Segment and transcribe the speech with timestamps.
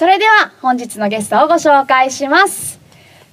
[0.00, 2.80] それでは本日のゲストをご紹介します。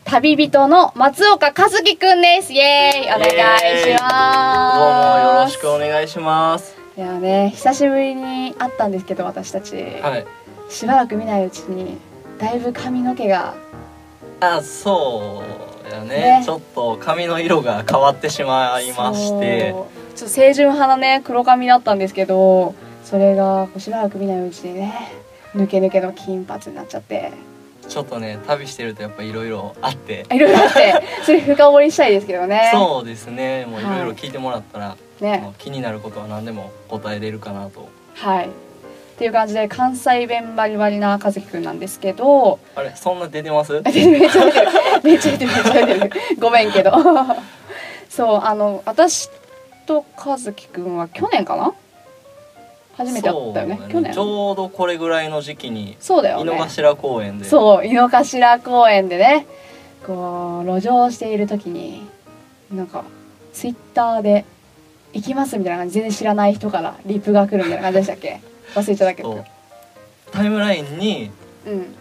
[0.03, 2.51] 旅人の松岡和樹くんです。
[2.51, 3.15] イエーイ。
[3.15, 4.77] お願いします。
[4.77, 6.75] どうもよろしくお願いします。
[6.97, 10.25] いやね久しぶりに会ったんですけど私たち、はい。
[10.67, 11.99] しばらく見ないうちに
[12.37, 13.53] だいぶ髪の毛が。
[14.41, 15.41] あ、そ
[15.89, 16.39] うやね。
[16.39, 16.41] ね。
[16.43, 19.73] ちょっと髪の色が変わってしまいまして、
[20.17, 25.13] ちょっと清純派なね黒髪だったんですけどそれがしばらく見ないうちにね
[25.55, 27.31] 抜け抜けの金髪になっちゃって。
[27.87, 31.01] ちょっとね旅してるとやっぱいろいろあって、いろいろあって。
[31.23, 32.69] それ深掘りしたいですけどね。
[32.73, 33.65] そうですね。
[33.65, 34.05] もういろい。
[34.07, 35.37] ろ聞いてもらったら、ね。
[35.37, 37.87] もう気になることは何でも答えれるかなと。
[38.15, 38.47] はい。
[38.47, 38.49] っ
[39.17, 42.59] ていう感じで関西弁バリバリな和樹くんなんですけど。
[42.75, 43.71] あれそんな出てます？
[43.73, 44.71] めっちゃ出てる
[45.03, 46.11] めっちゃ出てるめっちゃ出てる。
[46.39, 46.91] ごめんけど。
[48.09, 49.29] そうあの私
[49.85, 51.73] と和樹くんは去年かな？
[52.97, 53.77] 初めて会ったよね。
[53.79, 54.13] そう去年？
[54.13, 56.55] ちょうどこれぐらいの時期に井そうだよね。
[56.55, 59.45] の頭公園で、そう井の頭公園でね
[60.05, 62.07] こう路上をしている時に
[62.73, 63.03] なんか
[63.53, 64.45] ツイッターで
[65.13, 68.39] 「行きます」みたいな感じで全然知らない人からリプが来るみたいな感じでしたっけ？
[68.75, 69.43] 忘れちゃったけど。
[70.31, 71.31] タイムラインに
[71.65, 71.95] うん。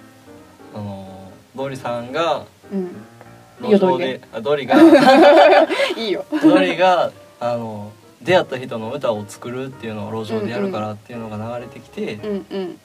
[0.74, 1.06] あの
[1.54, 2.96] ドリさんがうん。
[3.64, 4.76] いいよ路上ドリであドリが
[5.96, 6.24] いいよ。
[6.42, 7.10] ドリが
[7.40, 7.90] あの
[8.26, 12.80] 出会った人の歌を作るっていうのを路上でやるからっていうのが流れてきて、うんうん。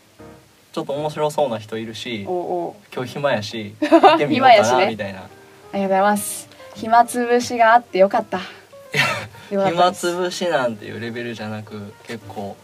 [0.71, 6.47] ちょっと面白そうな人いるし今日暇やし 行ってみようかなみたいな、ありがとうございます。
[6.75, 8.39] 暇つぶしがあってよかった。
[9.49, 12.55] 暇つぶしなんていうレベルじゃなく結構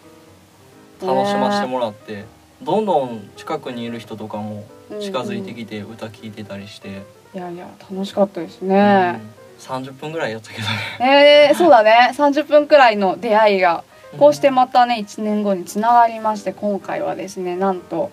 [1.02, 2.24] 楽しませてもらって、
[2.62, 4.64] どんどん近くにいる人とかも
[5.02, 7.02] 近づいてきて歌聴いてたりして、
[7.34, 10.64] いやいや楽しかったですね、うん30分ぐらいやったけど
[11.00, 11.50] ね。
[11.50, 12.12] えー、そうだね。
[12.14, 13.84] 30分くらいの出会いが。
[14.18, 18.10] こうしてまたね1年後につながりまして今回はですねなんと、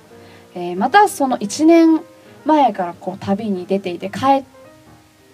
[0.54, 2.00] えーまたその1年
[2.44, 4.44] 前からこう旅に出ていて帰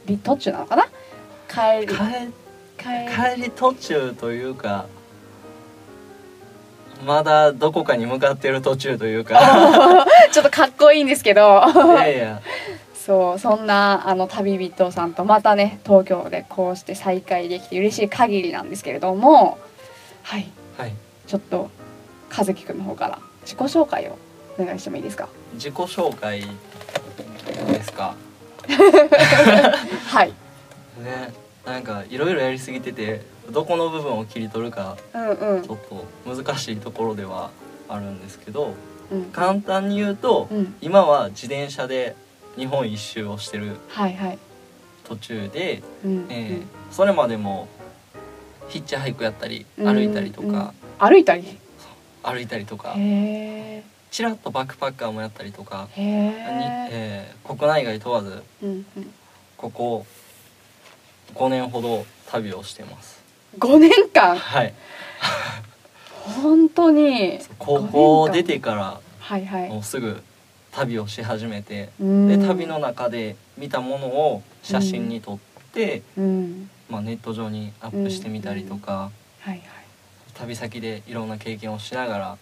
[0.07, 0.85] り途中なのかな？
[1.49, 1.95] 帰り。
[2.79, 4.87] 帰り途中というか
[7.05, 9.41] まだどこかに向かってる途中というか。
[10.31, 11.63] ちょっとかっこいいんですけど。
[11.75, 12.41] いやいや
[13.11, 19.59] そうそんなあの旅人さんとまたね東京でこうして再会できて嬉しい限りなんですけれども
[20.23, 20.47] はい。
[20.79, 20.93] はい。
[21.27, 21.71] ちょっと
[22.37, 24.17] 和樹くんの方から自己紹介を
[24.61, 25.29] お願いしてもいいですか？
[25.55, 26.43] 自己紹介
[27.67, 28.15] ですか？
[30.07, 30.29] はい。
[31.03, 31.33] ね
[31.67, 35.63] なんかいろいろやりすぎててどこの部分を切り取るかうんうん。
[35.65, 36.05] ちょっと
[36.45, 37.51] 難しいところでは
[37.89, 38.75] あるんですけど
[39.11, 39.25] うん。
[39.33, 40.75] 簡単に言うと、うん。
[40.81, 42.15] 今は自転車で
[42.57, 44.39] 日本一周をしてるはいはい。
[45.05, 46.63] 途中で、うんえー
[46.95, 47.69] それまでも
[48.69, 50.47] ヒッチハイクやったりうん歩いたりとか、
[51.01, 51.09] うん。
[51.09, 51.45] 歩いたり？
[52.23, 59.13] 歩いたりとかへちらっとバックパッカーもやったりとか、えへにええー国内外問わずうんうん。
[59.57, 60.07] ここ
[61.35, 63.21] 5年ほど旅をしてます。
[63.59, 64.37] 5年間？
[64.37, 64.75] はい。
[66.43, 67.41] 本当に。
[67.59, 69.69] 高校出てからはいはい。
[69.69, 70.23] もうすぐ
[70.73, 72.29] 旅をし始めてうん。
[72.29, 75.39] で旅の中で見たものを写真に撮っ
[75.73, 76.71] て、うん。
[76.89, 79.11] まあ、ネット上にアップしてみたりとか、
[79.41, 79.63] はいはい。
[80.35, 82.39] 旅先でいろんな経験をしながら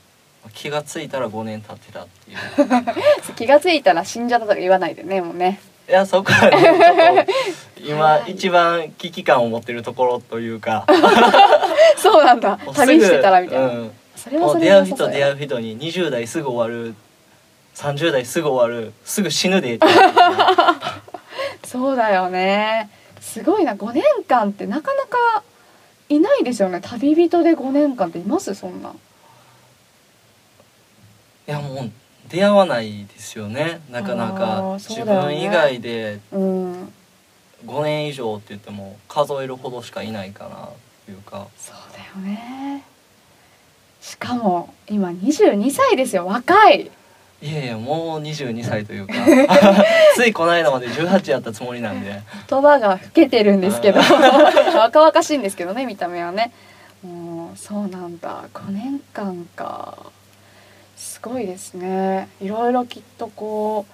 [0.55, 3.35] 気がついたら5年経ってたっていう。
[3.37, 5.61] 気がついたら死んじゃったとか言わないでねもうね。
[5.89, 7.27] いやそこはね
[7.79, 8.33] 今はい。
[8.33, 10.87] 一番危機感を持ってるところというか。
[11.97, 12.59] そうなんだ。
[12.75, 13.93] 旅してたらみたいな、うん。
[14.15, 16.95] それはそれ出会う人出会う人に20代すぐ終わる
[17.79, 19.87] 30代すぐ終わるすぐ死ぬでって。
[21.65, 22.91] そうだよね。
[23.21, 23.75] すごいな。
[23.75, 25.45] 5年間ってなかなか
[26.09, 26.81] いないですよね。
[26.83, 28.53] 旅人で5年間っています？
[28.57, 28.91] そんな。
[28.91, 28.95] い
[31.47, 31.91] やもう
[32.29, 33.81] 出会わないですよね。
[33.91, 36.93] なかなあか自分以外でうん。
[37.65, 40.69] 5年以上って言っても数えるほどしかいないかな
[41.07, 41.47] というか。
[41.57, 42.83] そうだよね。
[44.01, 46.27] しかも今22歳ですよ。
[46.27, 46.91] 若い
[47.41, 49.15] いやいやもう22歳というか。
[50.17, 52.21] ついこの間まで18やったつもりなんで。
[52.51, 54.01] 言葉が老けてるんですけど。
[54.77, 56.53] 若々しいんですけどね見た目はね。
[57.05, 58.45] もうそうなんだ。
[58.53, 59.97] 5年間か。
[60.97, 62.29] すごいですね。
[62.41, 63.93] いろいろきっとこう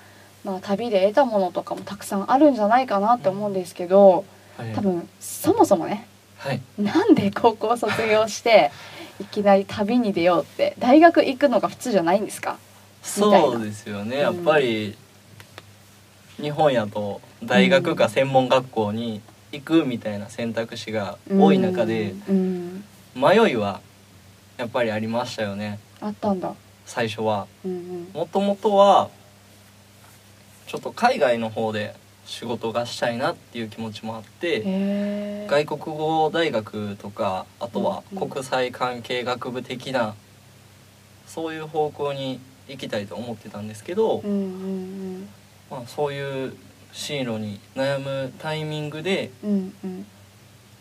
[0.48, 4.24] まあ、旅で得たものとかもたくさんあるんじゃないかなって思うんですけど
[4.58, 4.72] はい。
[4.74, 6.06] 多分そもそもね
[6.38, 6.60] はい。
[6.78, 8.70] なんで高校卒業して
[9.20, 12.58] いきなり旅に出ようって大学行くのが普通じゃないんですか？
[13.04, 14.18] そうですよね。
[14.18, 14.96] やっぱり
[16.40, 19.20] 日本やと大学か専門学校に
[19.52, 22.84] 行くみたいな選択肢が多い中でうん。
[23.14, 23.80] 迷いは
[24.56, 25.78] やっぱりありましたよね。
[26.00, 26.52] あったんだ。
[26.86, 27.46] 最初は。
[28.12, 29.10] もともとは
[30.66, 31.94] ちょっと海外の方で
[32.26, 40.14] 仕事がしたいなっていう気持ちもあって外国語大学とかあとは国際関係学部的な
[41.26, 44.34] そういう方向に行きたいと思ってたんですけど、うんう
[45.20, 45.28] ん
[45.70, 46.56] まあ、そういう
[46.92, 49.72] 進路に悩むタイミングでうんうん。
[49.84, 50.06] うん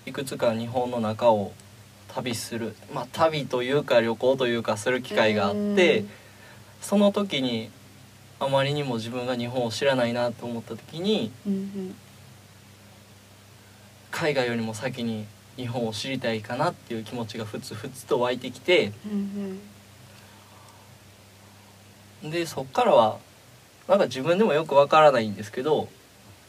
[0.05, 1.53] いくつか日本の中を
[2.09, 6.03] 旅する、まあ、旅というか旅行というかする機会があって
[6.81, 7.69] その時に
[8.39, 11.95] あまりにも自分が日本を知らないなと思った時にうんうん。
[14.11, 15.25] 海外よりも先に
[15.55, 19.59] 日本を知りたいかなっていう気持ちがふつふつと湧いてきてうん
[22.23, 23.17] でそっからは
[23.87, 25.89] なんか自分でもよくわからないんですけど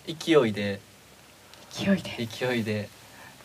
[0.07, 0.81] 勢いで。
[1.73, 2.27] 勢いで。
[2.27, 2.89] 勢いで。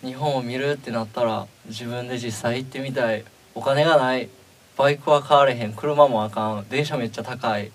[0.02, 3.24] 日本を見るってなったら自分で実際行ってみたい。
[3.56, 4.30] お金がない。
[4.78, 5.74] バイクは買われへん。
[5.74, 6.66] 車もあかん。
[6.70, 7.72] 電車めっちゃ高い。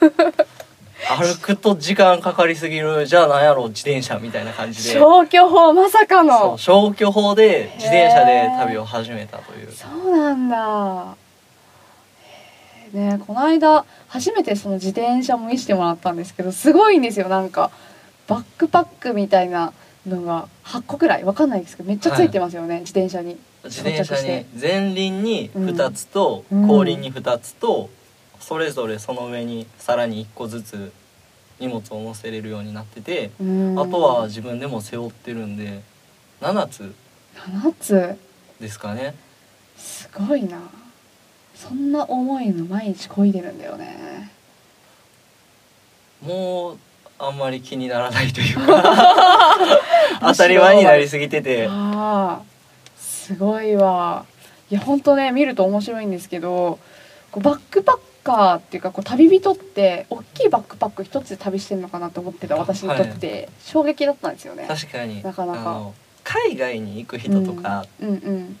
[1.08, 3.06] 歩くと時間かかりすぎる。
[3.06, 4.98] じゃあなんやろ自転車みたいな感じで。
[4.98, 6.56] 消去法まさかの。
[6.58, 9.72] 消去法で自転車で旅を始めたという。
[9.72, 11.16] そうなんだ
[12.92, 17.70] ねこの間初めてその自転車も見せてもらったんですけどすごいんですよなんか。
[18.28, 19.72] バックパックみたいな
[20.06, 23.36] のが8個くらいわかんないですけどめっちゃついてますよね、自転車に。
[23.64, 26.66] 自転車に前輪に2つとうん。
[26.66, 27.90] 後輪に2つと
[28.40, 30.92] それぞれその上にさらに1個ずつ
[31.58, 33.78] 荷物を載せれるようになっててうん。
[33.78, 35.82] あとは自分でも背負ってるんで
[36.40, 36.94] 7つ。
[37.36, 38.18] 7つ？
[38.60, 39.14] ですかね。
[39.76, 40.58] すごいな
[41.54, 44.30] そんな重いの毎日漕いでるんだよね。
[46.22, 46.78] もう
[47.18, 49.78] あんまり気にならないというか。
[50.20, 51.66] 当たり前になりすぎてて。
[51.68, 52.42] ああ
[52.98, 54.24] すごいわ。
[54.70, 56.78] いや本当ね見ると面白いんですけど
[57.30, 63.48] こうバックパッカーっていうかこう旅人って大きいバックパック一つで旅してるのかなと思ってた私にとって。
[63.64, 64.64] 衝撃だったんですよね。
[64.66, 65.22] 確かに。
[65.22, 65.90] なかなか。
[66.24, 68.58] 海外に行く人とかうんうん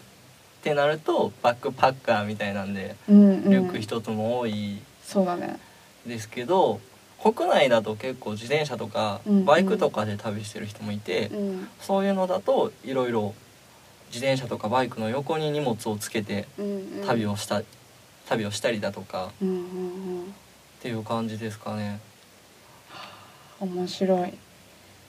[0.62, 3.50] ってなるとバックパッカーみたいなんでうんうん。
[3.50, 5.58] リュック一つも多いそうだね。
[6.06, 6.80] ですけど
[7.20, 9.44] 国内だと結構自転車とかうんうん。
[9.44, 11.68] バイクとかで旅してる人もいて、うん。
[11.80, 13.34] そういうのだといろいろ
[14.12, 16.66] 自転車とかバイクの横に荷物をつけてうん
[17.00, 17.06] うん。
[17.06, 17.62] 旅をした、
[18.28, 20.22] 旅をしたりだとかうんうんうん。
[20.22, 20.26] っ
[20.80, 21.98] ていう感じですかね。
[23.58, 24.32] 面白い。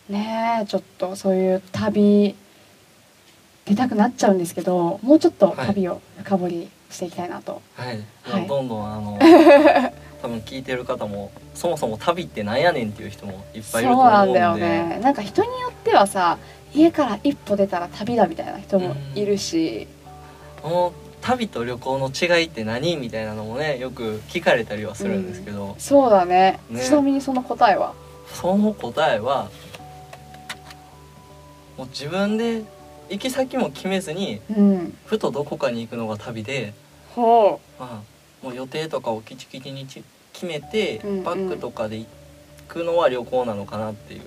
[0.10, 2.36] ねえちょっとそういう旅
[3.66, 8.48] 出たくなっちゃうんですけどもうちょっと旅を深掘りしていきたいなと、はい、はい。
[8.48, 9.20] どんどんあの
[10.22, 15.00] 多分聞いてる方もそもそも旅ってなんやねんっていう人もいっぱいいるとそうな思うんんでだよね。
[15.02, 16.38] なんか人によってはさ
[16.74, 19.88] 家から一歩出たら旅だみたいな人もいるし、
[20.62, 26.60] この旅と旅行の違いって何みたいなのもねよく聞かれたりはするんですけど、そうだね。
[26.70, 26.84] ね。
[26.84, 27.94] ちなみにその答えは？
[28.34, 29.50] その答えは
[31.78, 32.64] もう自分で
[33.14, 34.98] 行き先も決めずにうん。
[35.06, 36.74] ふとどこかに行くのが旅で、
[37.12, 38.02] ほま
[38.42, 40.04] あ、もう予定とかをきちきちにち
[40.34, 41.24] 決めて、うんうん。
[41.24, 42.08] バックとかで行
[42.68, 44.22] くのは旅行なのかなっていう。
[44.22, 44.24] う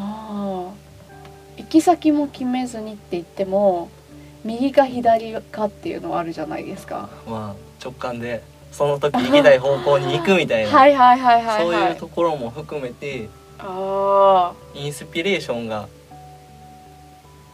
[0.00, 0.74] はあ。
[1.56, 3.90] 行き先も決めずにって言っても
[4.44, 7.08] 右か左かっていうのはあるじゃないですか。
[7.28, 8.42] まあ直感で
[8.72, 13.28] その時行きたい方向に行くみたいな、 はいはいはいはいそうはいいうところも含めて
[13.58, 14.52] あ。
[14.74, 15.86] インスピレーションが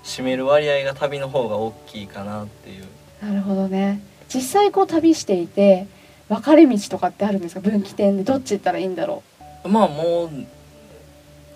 [0.09, 2.85] 占める割合が旅の方が大きいかなっていう。
[3.23, 4.01] あなるほどね。
[4.29, 5.87] 実際こう旅していて
[6.29, 7.61] 分かれ道とかってあるんですか？
[7.61, 9.23] 分岐点でどっち行ったらいいんだろ
[9.65, 10.31] まあもう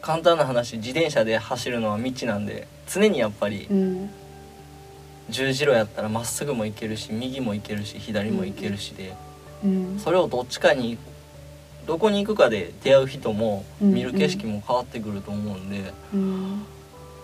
[0.00, 4.10] 簡単な話自転車で走るのは未知なんで常にやっぱりううん。
[5.30, 9.14] 十字路やったらまっすぐも行けるし右も行けるし左も行けるしで、
[9.64, 9.98] うん。
[9.98, 10.98] それをどっちかに
[11.86, 13.94] どこに行くかで出会う人もうん。
[13.94, 16.62] 見る景色も変わってくると思うんで、うん。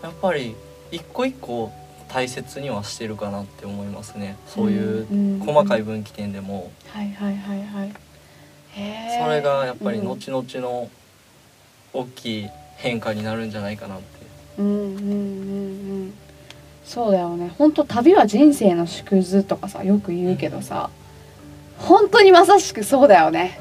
[0.02, 0.54] やっぱり
[0.90, 1.73] 一個一個
[2.09, 4.37] 大切にはしてるかなって思いますね。
[4.47, 7.92] そういう細かい分岐点でも、はいはいはいはい。
[9.23, 10.88] それがやっぱりうん後々の
[11.92, 14.04] 大きい変化になるんじゃないかなって。
[14.59, 15.14] うんうんうんう
[16.07, 16.14] ん。
[16.85, 17.52] そうだよね。
[17.59, 20.90] 本当旅は人生の縮図とかさよく言うけどさ。
[21.78, 23.59] 本当にまさしくそうだよね。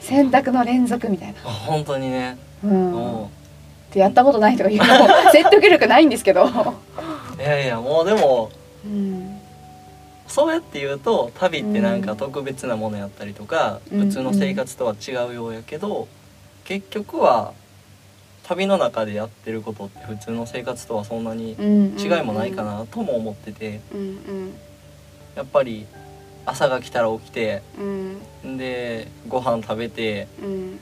[0.00, 1.38] 選択の連続みたいな。
[1.44, 2.36] あ本当にね。
[2.62, 2.92] うん。
[2.92, 3.30] も
[3.88, 6.44] ってやったことないとか言うのも 説得力ないんですけど。
[6.44, 6.48] う
[7.40, 8.50] いやいやもうでも
[8.84, 9.34] うん。
[10.26, 12.02] そうやって言うと旅ってなんうん。
[12.02, 14.00] か特別なものやったりとか、うん。
[14.06, 16.06] 普通の生活とは違うようやけど、
[16.64, 17.52] 結局は
[18.44, 23.80] 旅の中でやってることって普通の生活とはそんなに違いもないかなとも思ってて。
[23.92, 24.52] うん
[25.36, 25.86] やっぱり
[26.46, 28.56] 朝が来たら起きてうんうん。
[28.58, 30.80] でご飯食べてうん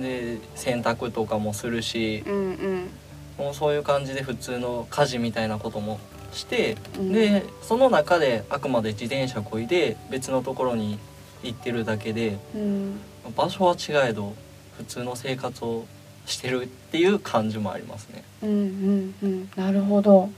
[0.00, 2.90] で洗濯とかもするしうんうん。
[3.38, 5.98] もうそういう感じで普通の家事みたいなことも
[6.32, 7.12] してうん。
[7.12, 10.98] でその中であくまで自転車こいで別のところに
[11.42, 13.00] 行ってるだけでうん。
[13.36, 14.34] 場所は違えど
[14.78, 15.86] 普通の生活を
[16.26, 18.24] してるっていう感じもありますね。
[18.42, 19.50] うんうんうん。
[19.56, 20.30] なるほど。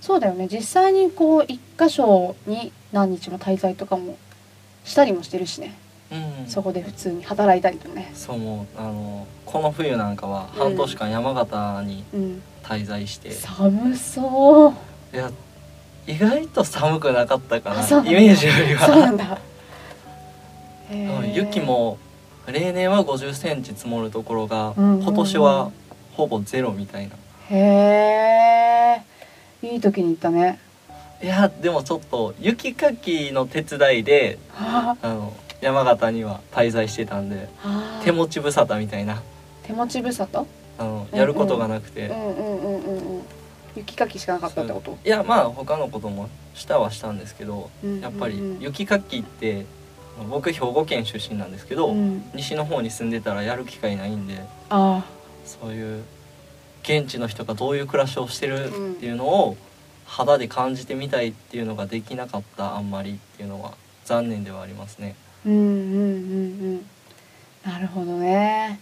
[0.00, 0.48] そうだよね。
[0.50, 4.16] 実際にこう一箇所に何日も滞在とかも
[4.84, 5.76] したりもしてるしね、
[6.10, 8.10] うん、そこで普通に働いたりとね。
[8.14, 12.42] そうもうあのこの冬なんかは半年間山形にうん。
[12.62, 14.72] 滞在して、寒そう。
[15.14, 15.30] いや
[16.06, 18.20] 意外と寒くなかったかなあそうなんだ。
[18.20, 18.86] イメージよりは。
[18.86, 19.38] そうなんだ。
[20.90, 21.34] へうんー。
[21.34, 21.98] 雪も
[22.46, 25.02] 例年は50センチ積もるところが、うんうんうん。
[25.02, 25.70] 今年は
[26.16, 27.14] ほぼゼロみたいな。
[27.50, 29.02] へ
[29.62, 30.58] えいい時に行ったね。
[31.22, 39.22] いやでもちょっと雪かきの手伝いではあの山形には滞在してたんであ手持ち無沙汰みたいな。
[39.62, 40.44] 手持ち無沙汰？
[40.78, 43.22] あのうんやることがなくて、うんうんうんうんうん。
[43.74, 44.98] 雪かきしかなかったってこと？
[45.04, 48.02] いやまあ他のこともしたはしたんですけどうんうんうん。
[48.02, 49.66] やっぱり雪かきって
[50.30, 52.24] 僕兵庫県出身なんですけど、うん。
[52.34, 55.04] 西の方に住んでたらやる機会ないんであ
[55.44, 56.04] そういう
[56.82, 58.70] 現地の人がどういう暮らしをしてるっ
[59.00, 59.56] ていうのを
[60.04, 63.72] 肌で感じてみたいっていうのができなかったあんまりっていうのは
[64.04, 65.16] 残念ではありますね。
[65.46, 66.80] あうんうんうん
[67.64, 67.70] うん。
[67.70, 68.80] なるほどね。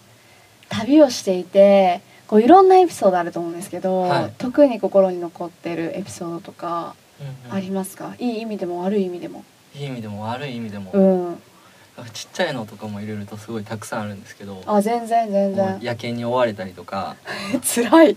[0.68, 4.32] 旅をしていてこういろんなエピソードあると思うんですけど、はい。
[4.38, 7.56] 特に心に残ってるエピソードとかうんうん。
[7.56, 9.44] ありますか、いい意味でも悪い意味でも。
[9.74, 11.42] いい意味でも悪い意味でも、うん。
[12.12, 17.14] ちっちゃいのとかも入れるとすごいたくさんあるんですけどあ全然全も然う野犬に追われたりとか。
[17.62, 18.16] 辛い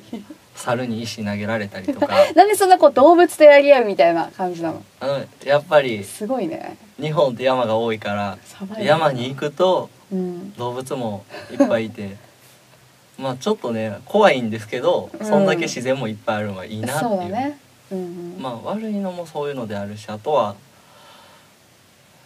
[0.58, 2.08] 猿に石投げられたりとか。
[2.36, 4.84] なんでそんなこう動物とやり合うみたいな感じなの？
[5.00, 6.78] あのやっぱりすごいね。
[7.00, 8.38] 日本って山が多いから
[8.80, 10.54] 山に行くとうん。
[10.54, 12.18] 動物もいっぱいいて。
[13.18, 15.26] まあちょっとね怖いんですけどうん。
[15.26, 17.32] そんだけ自然もいっぱいあるのがいいなっていう。
[17.32, 17.58] ね。
[17.92, 18.36] うんうん。
[18.40, 20.56] まあ悪いのもそういうのであるしあとは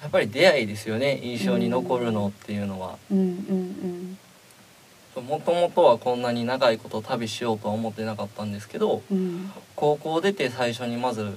[0.01, 1.19] やっぱり出会いですよね。
[1.21, 2.95] 印象に残るのっていうのは。
[3.11, 4.17] うんうん
[5.19, 9.17] もともとはこんなに長いこと旅しようとは思ってなかったんですけどうん。
[9.17, 11.35] うん高校出て最初にまず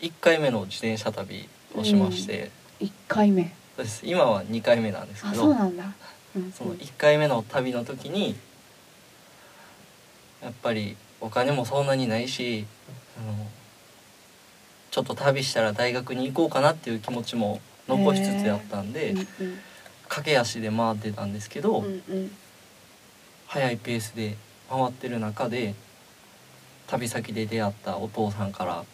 [0.00, 3.54] 1回目の自転車旅をしまして、一回目。
[3.74, 4.02] そうです。
[4.04, 5.44] 今は2回目なんですあけど。
[5.44, 5.94] そうなんだ。
[6.36, 6.52] うん。
[6.52, 8.36] その1回目の旅の時に
[10.42, 12.66] やっぱりお金もそんなにないし
[13.18, 13.46] あの
[14.90, 19.26] ちょっと旅したら大学に行こうかなっていう気持ちも残しつつやったんで、うんうん
[20.14, 22.30] 駆け足で回ってたんですけど、うんうん。
[23.48, 24.36] 速いペースで
[24.70, 25.74] 回ってる中で
[26.86, 28.84] 旅先で出会ったお父さんから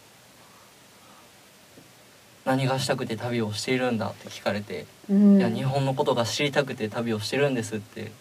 [2.45, 5.37] 「何がしたくて旅をしているんだ?」って聞かれて「うん。
[5.37, 8.11] いや日本のことが知りたくて旅をしてるんです」って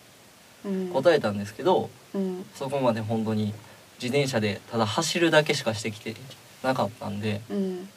[0.64, 0.88] うん。
[0.92, 2.44] 答えたんですけどうん。
[2.54, 3.54] そこまで本当に
[4.02, 6.14] 自転車でただ走るだけしかしてきて
[6.62, 7.88] なかったんでうん。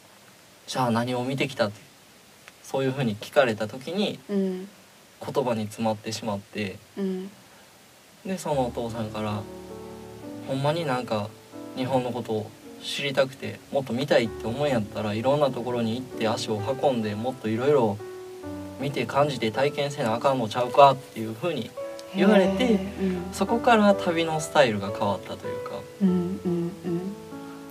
[0.67, 1.79] じゃあ何を見てきたって
[2.63, 4.69] そういうふうに聞かれた時にうん
[5.25, 7.29] 言葉に詰まってしまってうん。
[8.25, 9.41] でそのお父さんから
[10.47, 11.29] ほんまになんか
[11.75, 12.51] 日本のことを
[12.81, 17.97] 知りたくてもっと見たいって思うんやったらいろんなところに行って足を運んでもっといろいろ
[18.79, 21.71] 見て感じて体験せなあかんのちゃうかっていうふうに
[22.15, 23.33] 言われてうん。
[23.33, 25.71] そこから旅のスタイルが変わったというか。
[26.01, 27.01] うんうんうん。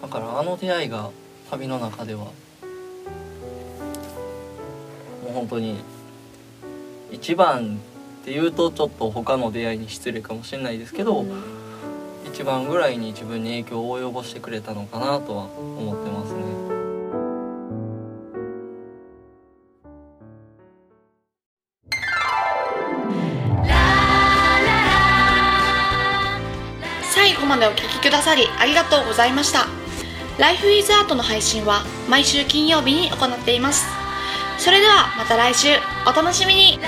[0.00, 1.10] だからあの出会いが
[1.50, 2.32] 旅の中ではも
[5.28, 5.76] う本当に
[7.12, 7.78] 一番
[8.22, 11.62] っていうとちょっと他の出会いに失礼かもしれないですけど、うん
[12.32, 16.40] 一番ぐらいに自分に影響を及ぼしてくれたのかなとは思ってますね。
[27.14, 29.66] 最後までお聞きくださりありがとうございました。
[30.38, 34.01] Life is Art の配信は毎週金曜日に行っています。
[34.62, 35.70] それではまた来週
[36.06, 36.78] お楽しみに。